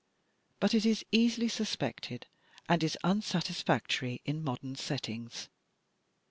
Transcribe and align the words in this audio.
But 0.59 0.73
it 0.73 0.83
is 0.83 1.05
easily 1.11 1.47
suspected, 1.47 2.25
and 2.67 2.83
is 2.83 2.97
unsatisfactory 3.03 4.19
in 4.25 4.43
modern 4.43 4.75
settings. 4.75 5.47